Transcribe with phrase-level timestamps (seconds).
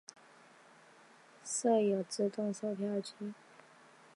[1.45, 3.13] 设有自动售票机。